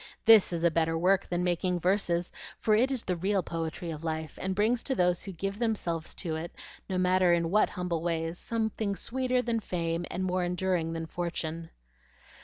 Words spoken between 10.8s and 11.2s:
than